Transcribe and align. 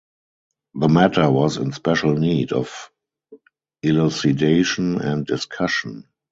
The 0.73 0.89
matter 0.89 1.29
was 1.29 1.57
in 1.57 1.73
special 1.73 2.15
need 2.15 2.53
of 2.53 2.89
elucidation 3.83 4.99
and 4.99 5.27
discussion. 5.27 6.07